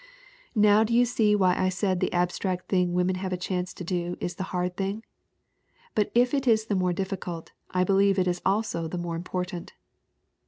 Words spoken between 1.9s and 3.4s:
the abstract thing women have a